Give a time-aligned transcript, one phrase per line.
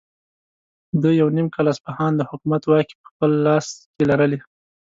[1.01, 4.39] ده یو نیم کال اصفهان د حکومت واکې په خپل لاس کې لرلې.